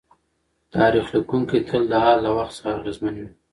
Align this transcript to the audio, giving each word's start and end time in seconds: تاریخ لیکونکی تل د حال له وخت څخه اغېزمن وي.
تاریخ 0.73 1.05
لیکونکی 1.13 1.59
تل 1.67 1.83
د 1.91 1.93
حال 2.03 2.17
له 2.25 2.31
وخت 2.37 2.53
څخه 2.57 2.69
اغېزمن 2.77 3.15
وي. 3.17 3.29